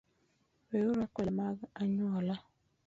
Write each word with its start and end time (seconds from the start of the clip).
Weuru 0.67 0.99
akwede 1.05 1.31
mag 1.39 1.57
anyuola 1.81 2.35